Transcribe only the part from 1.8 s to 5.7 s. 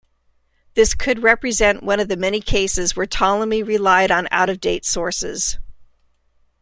one of many cases where Ptolemy relied on out-of-date sources.